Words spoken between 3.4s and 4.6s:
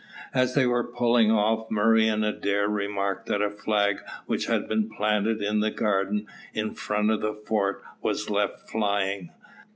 a flag which